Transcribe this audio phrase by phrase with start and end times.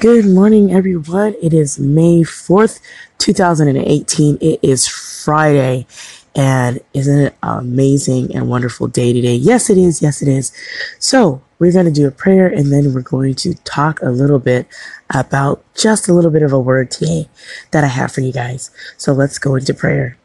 [0.00, 1.34] Good morning, everyone.
[1.42, 2.78] It is May 4th,
[3.18, 4.38] 2018.
[4.40, 5.88] It is Friday.
[6.36, 9.34] And isn't it an amazing and wonderful day today?
[9.34, 10.00] Yes, it is.
[10.00, 10.52] Yes, it is.
[11.00, 14.38] So we're going to do a prayer and then we're going to talk a little
[14.38, 14.68] bit
[15.10, 17.28] about just a little bit of a word today
[17.72, 18.70] that I have for you guys.
[18.96, 20.16] So let's go into prayer.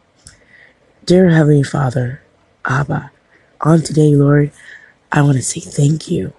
[1.03, 2.21] Dear Heavenly Father,
[2.63, 3.09] Abba,
[3.61, 4.51] on today, Lord,
[5.11, 6.33] I want to say thank you.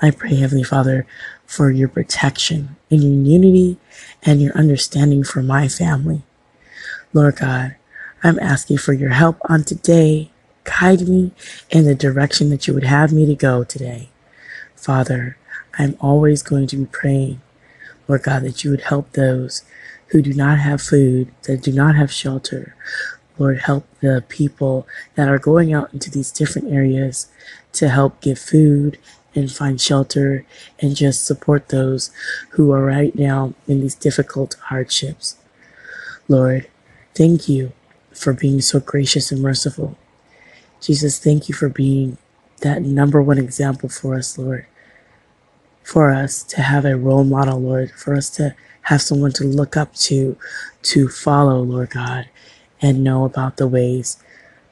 [0.00, 1.06] I pray, Heavenly Father,
[1.52, 3.76] for your protection and your unity
[4.22, 6.22] and your understanding for my family.
[7.12, 7.76] Lord God,
[8.22, 10.30] I'm asking for your help on today.
[10.64, 11.32] Guide me
[11.68, 14.08] in the direction that you would have me to go today.
[14.74, 15.36] Father,
[15.78, 17.42] I'm always going to be praying,
[18.08, 19.62] Lord God, that you would help those
[20.06, 22.74] who do not have food, that do not have shelter.
[23.36, 27.30] Lord, help the people that are going out into these different areas
[27.72, 28.98] to help give food
[29.34, 30.44] and find shelter
[30.80, 32.10] and just support those
[32.50, 35.36] who are right now in these difficult hardships.
[36.28, 36.68] Lord,
[37.14, 37.72] thank you
[38.12, 39.96] for being so gracious and merciful.
[40.80, 42.18] Jesus, thank you for being
[42.60, 44.66] that number one example for us, Lord.
[45.82, 47.90] For us to have a role model, Lord.
[47.92, 50.36] For us to have someone to look up to,
[50.82, 52.28] to follow, Lord God,
[52.80, 54.22] and know about the ways.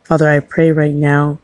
[0.04, 1.38] Father, I pray right now,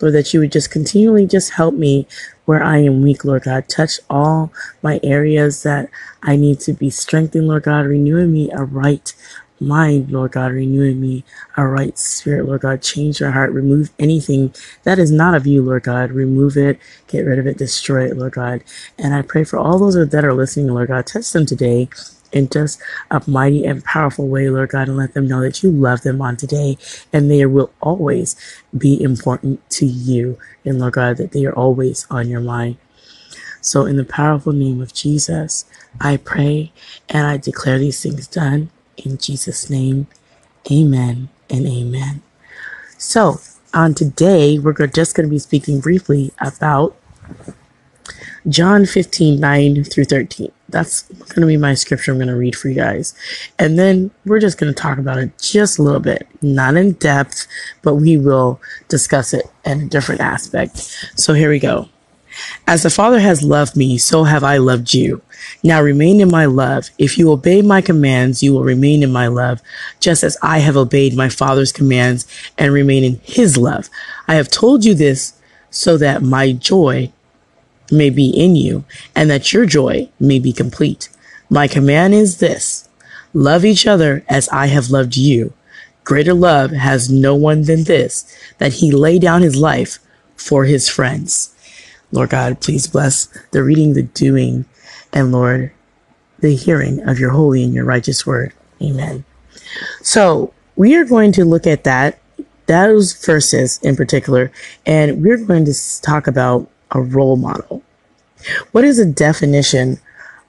[0.00, 2.06] Lord, that you would just continually just help me
[2.50, 3.68] where I am weak, Lord God.
[3.68, 5.88] Touch all my areas that
[6.20, 9.14] I need to be strengthened, Lord God, renewing me a right
[9.60, 11.22] mind, Lord God, renewing me
[11.56, 12.82] a right spirit, Lord God.
[12.82, 13.52] Change your heart.
[13.52, 16.10] Remove anything that is not of you, Lord God.
[16.10, 18.64] Remove it, get rid of it, destroy it, Lord God.
[18.98, 21.06] And I pray for all those that are listening, Lord God.
[21.06, 21.88] Touch them today
[22.32, 25.70] in just a mighty and powerful way, Lord God, and let them know that you
[25.70, 26.78] love them on today
[27.12, 28.36] and they will always
[28.76, 30.38] be important to you.
[30.64, 32.76] And Lord God, that they are always on your mind.
[33.60, 35.64] So in the powerful name of Jesus,
[36.00, 36.72] I pray
[37.08, 40.06] and I declare these things done in Jesus' name.
[40.70, 42.22] Amen and amen.
[42.96, 43.40] So
[43.74, 46.96] on today, we're just going to be speaking briefly about
[48.48, 50.50] John 15, 9 through 13.
[50.70, 53.14] That's going to be my scripture I'm going to read for you guys.
[53.58, 56.92] And then we're just going to talk about it just a little bit, not in
[56.92, 57.46] depth,
[57.82, 60.78] but we will discuss it in a different aspect.
[61.16, 61.88] So here we go.
[62.66, 65.22] As the Father has loved me, so have I loved you.
[65.62, 66.90] Now remain in my love.
[66.98, 69.60] If you obey my commands, you will remain in my love,
[69.98, 72.26] just as I have obeyed my Father's commands
[72.56, 73.88] and remain in his love.
[74.28, 75.34] I have told you this
[75.70, 77.12] so that my joy
[77.90, 78.84] may be in you
[79.14, 81.08] and that your joy may be complete.
[81.48, 82.88] My command is this
[83.32, 85.52] love each other as I have loved you.
[86.04, 88.24] Greater love has no one than this,
[88.58, 89.98] that he lay down his life
[90.34, 91.54] for his friends.
[92.10, 94.64] Lord God, please bless the reading, the doing,
[95.12, 95.72] and Lord,
[96.40, 98.52] the hearing of your holy and your righteous word.
[98.82, 99.24] Amen.
[100.02, 102.18] So we are going to look at that,
[102.66, 104.50] those verses in particular,
[104.86, 107.82] and we're going to talk about a role model.
[108.72, 109.98] What is a definition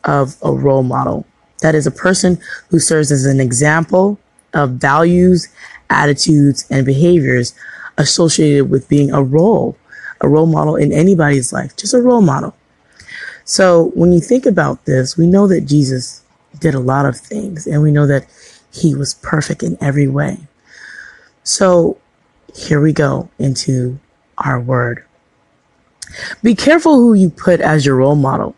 [0.03, 1.25] of a role model?
[1.61, 4.19] That is a person who serves as an example
[4.53, 5.47] of values,
[5.89, 7.53] attitudes, and behaviors
[7.97, 9.77] associated with being a role,
[10.21, 12.55] a role model in anybody's life, just a role model.
[13.43, 16.23] So when you think about this, we know that Jesus
[16.59, 18.25] did a lot of things and we know that
[18.71, 20.39] he was perfect in every way.
[21.43, 21.97] So
[22.55, 23.99] here we go into
[24.37, 25.03] our word.
[26.43, 28.55] Be careful who you put as your role model.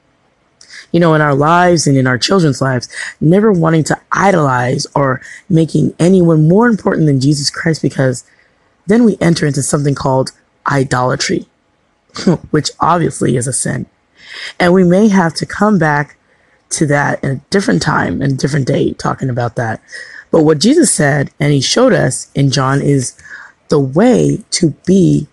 [0.91, 2.87] You know, in our lives and in our children's lives,
[3.19, 8.23] never wanting to idolize or making anyone more important than Jesus Christ because
[8.85, 10.31] then we enter into something called
[10.71, 11.47] idolatry,
[12.51, 13.87] which obviously is a sin.
[14.59, 16.17] And we may have to come back
[16.71, 19.81] to that in a different time and a different day talking about that.
[20.31, 23.15] But what Jesus said and he showed us in John is
[23.69, 25.27] the way to be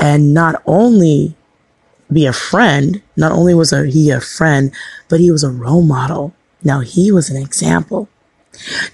[0.00, 1.36] and not only
[2.12, 4.72] be a friend, not only was he a friend,
[5.08, 6.34] but he was a role model.
[6.64, 8.08] Now he was an example.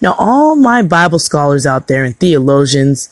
[0.03, 3.08] Now all my Bible scholars out there and theologians,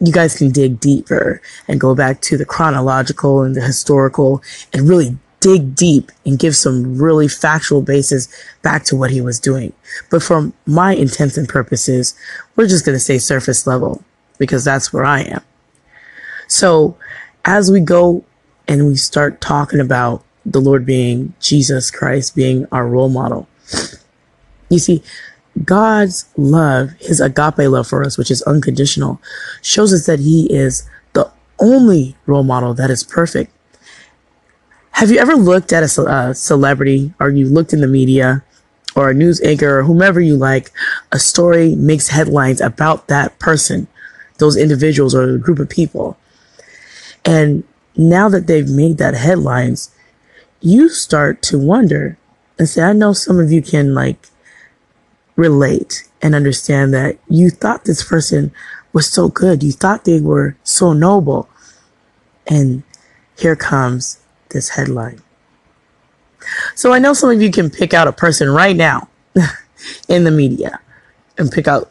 [0.00, 4.42] you guys can dig deeper and go back to the chronological and the historical
[4.72, 8.28] and really dig deep and give some really factual basis
[8.60, 9.72] back to what he was doing.
[10.10, 12.14] But for my intents and purposes,
[12.56, 14.04] we're just going to say surface level
[14.38, 15.42] because that's where I am.
[16.50, 16.96] So
[17.44, 18.24] as we go
[18.66, 23.48] and we start talking about the Lord being Jesus Christ being our role model,
[24.68, 25.02] you see,
[25.64, 29.20] God's love, his agape love for us, which is unconditional,
[29.62, 31.30] shows us that he is the
[31.60, 33.52] only role model that is perfect
[34.92, 38.42] Have you ever looked at a uh, celebrity or you looked in the media
[38.96, 40.72] or a news anchor or whomever you like,
[41.12, 43.88] a story makes headlines about that person,
[44.38, 46.18] those individuals or a group of people.
[47.24, 47.64] And
[47.96, 49.94] now that they've made that headlines,
[50.60, 52.18] you start to wonder
[52.58, 54.28] and say, I know some of you can like
[55.36, 58.52] relate and understand that you thought this person
[58.92, 59.62] was so good.
[59.62, 61.48] You thought they were so noble.
[62.46, 62.82] And
[63.38, 64.20] here comes
[64.50, 65.22] this headline.
[66.74, 69.08] So I know some of you can pick out a person right now
[70.08, 70.80] in the media
[71.38, 71.90] and pick out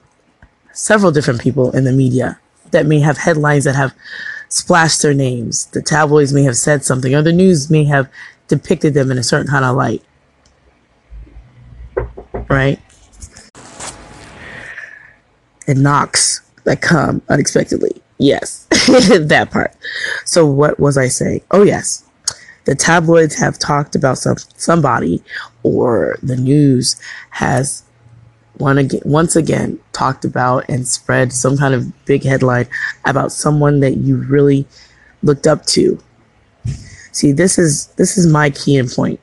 [0.73, 2.39] several different people in the media
[2.71, 3.93] that may have headlines that have
[4.49, 5.67] splashed their names.
[5.67, 8.09] The tabloids may have said something or the news may have
[8.47, 10.03] depicted them in a certain kind of light.
[12.49, 12.79] Right?
[15.67, 18.01] And knocks that come unexpectedly.
[18.17, 19.73] Yes, that part.
[20.25, 21.41] So what was I saying?
[21.51, 22.03] Oh yes,
[22.65, 25.23] the tabloids have talked about some somebody,
[25.63, 26.99] or the news
[27.29, 27.83] has
[28.59, 32.67] once again talked about and spread some kind of big headline
[33.05, 34.65] about someone that you really
[35.23, 35.99] looked up to.
[37.11, 39.19] See, this is this is my key and point.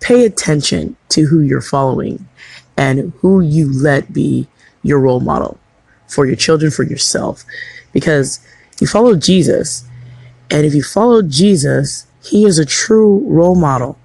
[0.00, 2.28] Pay attention to who you're following
[2.76, 4.48] and who you let be
[4.82, 5.58] your role model
[6.06, 7.44] for your children, for yourself.
[7.92, 8.40] Because
[8.80, 9.84] you follow Jesus,
[10.50, 13.98] and if you follow Jesus, he is a true role model.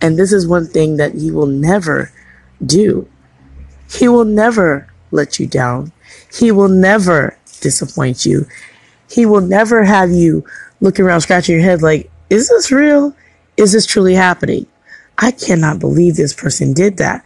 [0.00, 2.12] And this is one thing that he will never
[2.64, 3.08] do.
[3.92, 5.92] He will never let you down.
[6.32, 8.46] He will never disappoint you.
[9.10, 10.44] He will never have you
[10.80, 13.14] looking around scratching your head like, is this real?
[13.56, 14.66] Is this truly happening?
[15.18, 17.24] I cannot believe this person did that.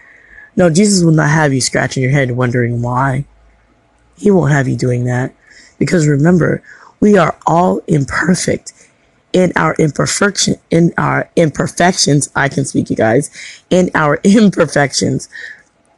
[0.57, 3.25] No, Jesus will not have you scratching your head wondering why.
[4.17, 5.35] He won't have you doing that.
[5.79, 6.63] Because remember,
[7.01, 8.73] we are all imperfect
[9.33, 12.31] in our imperfection, in our imperfections.
[12.35, 13.31] I can speak, you guys,
[13.71, 15.29] in our imperfections.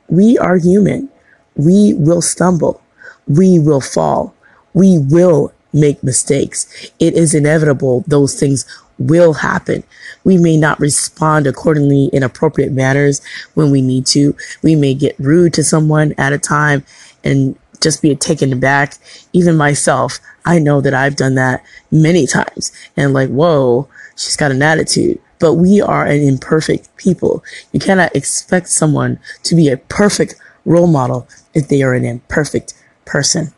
[0.09, 1.11] We are human.
[1.57, 2.83] We will stumble.
[3.27, 4.35] We will fall.
[4.73, 6.91] We will make mistakes.
[6.99, 8.05] It is inevitable.
[8.07, 8.65] Those things
[8.99, 9.85] will happen.
[10.25, 13.21] We may not respond accordingly in appropriate manners
[13.55, 14.37] when we need to.
[14.63, 16.85] We may get rude to someone at a time
[17.23, 18.95] and just be taken aback.
[19.33, 24.51] Even myself, I know that I've done that many times and like, whoa, she's got
[24.51, 25.21] an attitude.
[25.39, 27.45] But we are an imperfect people.
[27.73, 32.75] You cannot expect someone to be a perfect role model if they are an imperfect
[33.05, 33.53] person.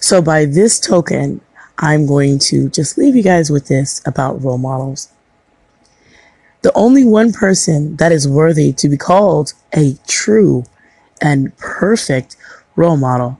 [0.00, 1.40] So by this token,
[1.78, 5.10] I'm going to just leave you guys with this about role models.
[6.62, 10.64] The only one person that is worthy to be called a true
[11.20, 12.36] and perfect
[12.74, 13.38] role model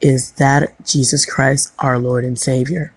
[0.00, 2.93] is that Jesus Christ, our Lord and Savior.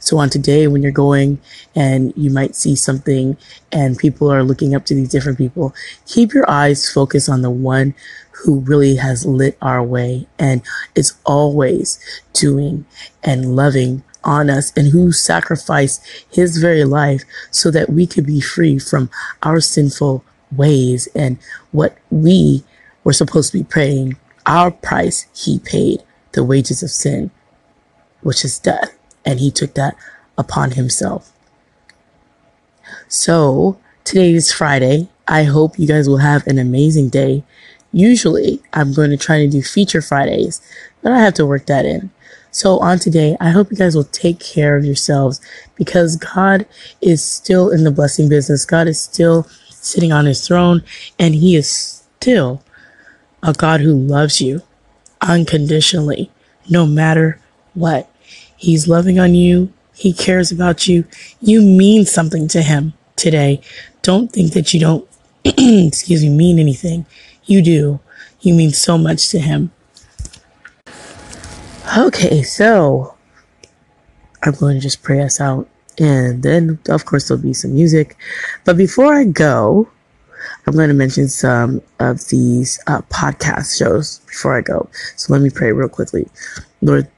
[0.00, 1.40] So on today, when you're going
[1.74, 3.36] and you might see something
[3.72, 5.74] and people are looking up to these different people,
[6.06, 7.94] keep your eyes focused on the one
[8.44, 10.62] who really has lit our way and
[10.94, 11.98] is always
[12.32, 12.86] doing
[13.22, 18.40] and loving on us and who sacrificed his very life so that we could be
[18.40, 19.10] free from
[19.42, 21.38] our sinful ways and
[21.72, 22.62] what we
[23.04, 26.02] were supposed to be paying our price he paid,
[26.32, 27.30] the wages of sin,
[28.22, 28.97] which is death.
[29.28, 29.94] And he took that
[30.38, 31.32] upon himself.
[33.08, 35.08] So today is Friday.
[35.26, 37.44] I hope you guys will have an amazing day.
[37.92, 40.62] Usually I'm going to try to do feature Fridays,
[41.02, 42.10] but I have to work that in.
[42.50, 45.40] So on today, I hope you guys will take care of yourselves
[45.74, 46.66] because God
[47.02, 48.64] is still in the blessing business.
[48.64, 50.82] God is still sitting on his throne
[51.18, 52.62] and he is still
[53.42, 54.62] a God who loves you
[55.20, 56.30] unconditionally,
[56.68, 57.40] no matter
[57.74, 58.10] what.
[58.58, 59.72] He's loving on you.
[59.94, 61.04] He cares about you.
[61.40, 63.60] You mean something to him today.
[64.02, 65.08] Don't think that you don't,
[65.44, 67.06] excuse me, mean anything.
[67.44, 68.00] You do.
[68.40, 69.70] You mean so much to him.
[71.96, 73.14] Okay, so
[74.42, 75.68] I'm going to just pray us out.
[75.98, 78.16] And then, of course, there'll be some music.
[78.64, 79.88] But before I go,
[80.66, 84.88] I'm going to mention some of these uh, podcast shows before I go.
[85.16, 86.28] So let me pray real quickly.
[86.82, 87.08] Lord,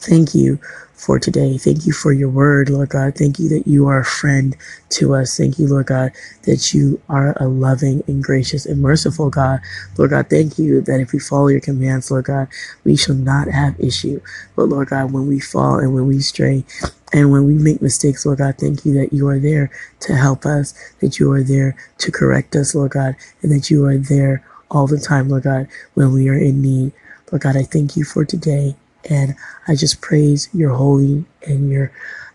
[0.00, 0.58] thank you
[0.94, 1.56] for today.
[1.56, 3.14] Thank you for your word, Lord God.
[3.14, 4.54] Thank you that you are a friend
[4.90, 5.36] to us.
[5.36, 9.60] Thank you, Lord God, that you are a loving and gracious and merciful God.
[9.96, 12.48] Lord God, thank you that if we follow your commands, Lord God,
[12.84, 14.20] we shall not have issue.
[14.56, 16.64] But Lord God, when we fall and when we stray,
[17.12, 20.46] and when we make mistakes, Lord God, thank you that you are there to help
[20.46, 24.46] us, that you are there to correct us, Lord God, and that you are there
[24.70, 26.92] all the time, Lord God, when we are in need.
[27.32, 28.76] Lord God, I thank you for today.
[29.08, 29.34] And
[29.66, 31.92] I just praise your holy and your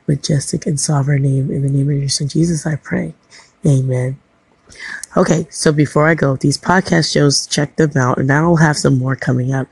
[0.08, 1.52] majestic and sovereign name.
[1.52, 3.14] In the name of your son Jesus, I pray.
[3.66, 4.20] Amen.
[5.16, 8.98] Okay, so before I go, these podcast shows, check them out, and I'll have some
[8.98, 9.68] more coming up.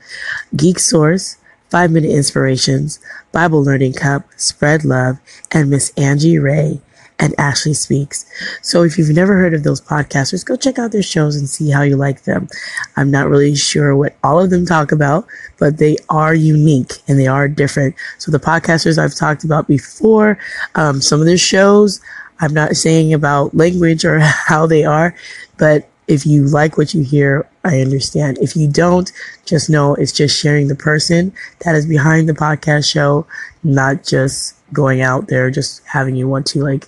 [0.56, 1.36] Geek Source,
[1.68, 3.00] Five Minute Inspirations,
[3.32, 5.18] Bible Learning Cup, Spread Love,
[5.50, 6.80] and Miss Angie Ray
[7.18, 8.26] and Ashley Speaks.
[8.62, 11.70] So if you've never heard of those podcasters, go check out their shows and see
[11.70, 12.48] how you like them.
[12.96, 15.26] I'm not really sure what all of them talk about,
[15.58, 17.94] but they are unique and they are different.
[18.18, 20.38] So the podcasters I've talked about before,
[20.74, 22.00] um, some of their shows,
[22.40, 25.14] I'm not saying about language or how they are,
[25.56, 28.38] but if you like what you hear, I understand.
[28.38, 29.10] If you don't,
[29.46, 33.26] just know it's just sharing the person that is behind the podcast show,
[33.62, 36.86] not just going out there, just having you want to like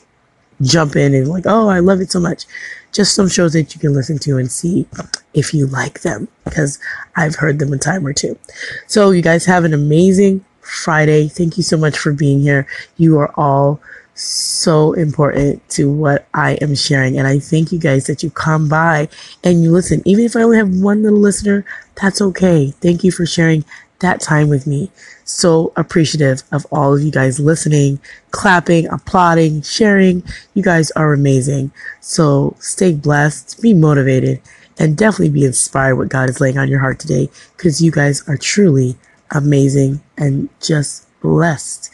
[0.63, 2.45] jump in and like, oh, I love it so much.
[2.93, 4.87] Just some shows that you can listen to and see
[5.35, 6.79] if you like them because
[7.15, 8.39] I've heard them a time or two.
[8.87, 11.29] So you guys have an amazing Friday.
[11.29, 12.67] Thank you so much for being here.
[12.97, 13.81] You are all
[14.15, 17.19] so important to what I am sharing.
[17.19, 19.09] And I thank you guys that you come by
[19.45, 20.03] and you listen.
[20.07, 21.65] Even if I only have one little listener,
[22.01, 22.71] that's okay.
[22.81, 23.65] Thank you for sharing
[24.01, 24.91] that time with me.
[25.25, 27.99] So appreciative of all of you guys listening,
[28.31, 30.23] clapping, applauding, sharing.
[30.55, 31.73] You guys are amazing.
[32.01, 34.41] So stay blessed, be motivated,
[34.79, 38.27] and definitely be inspired what God is laying on your heart today because you guys
[38.29, 38.97] are truly
[39.31, 41.91] amazing and just blessed.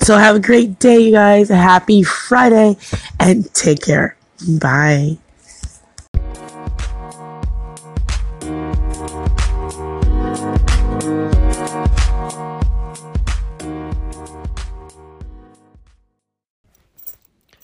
[0.00, 1.48] So have a great day, you guys.
[1.48, 2.76] Happy Friday
[3.18, 4.16] and take care.
[4.60, 5.18] Bye.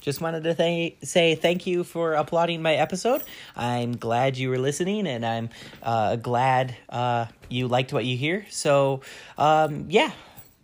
[0.03, 3.23] Just wanted to th- say thank you for applauding my episode.
[3.57, 5.49] I'm glad you were listening, and I'm
[5.81, 8.45] uh, glad uh, you liked what you hear.
[8.51, 9.03] So,
[9.39, 10.11] um, yeah,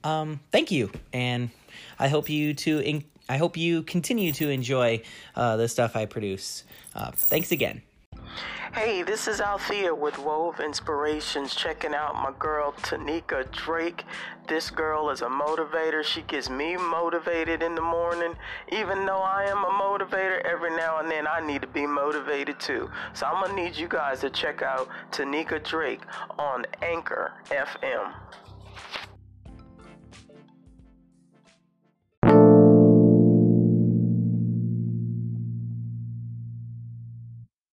[0.02, 1.50] um, thank you, and
[1.98, 2.80] I hope you to.
[2.80, 5.02] In- I hope you continue to enjoy
[5.36, 6.64] uh, the stuff I produce.
[6.94, 7.82] Uh, thanks again.
[8.74, 14.04] Hey, this is Althea with Wove Inspirations, checking out my girl Tanika Drake.
[14.46, 16.04] This girl is a motivator.
[16.04, 18.34] She gets me motivated in the morning.
[18.70, 22.60] Even though I am a motivator, every now and then I need to be motivated
[22.60, 22.90] too.
[23.14, 26.02] So I'm gonna need you guys to check out Tanika Drake
[26.38, 28.12] on Anchor FM.